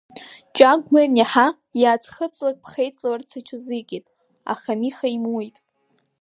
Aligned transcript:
Чагә, 0.55 0.87
уи 0.93 1.03
аниаҳа, 1.07 1.47
иааӡхыҵлак 1.81 2.57
ԥхеиҵаларц 2.63 3.29
иҽазикит, 3.39 4.05
аха 4.51 4.71
Миха 4.81 5.07
имуит. 5.15 5.57